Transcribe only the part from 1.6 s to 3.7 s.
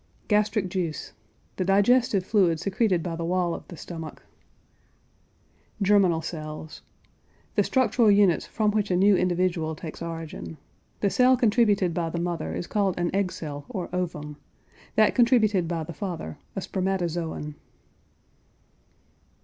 digestive fluid secreted by the wall of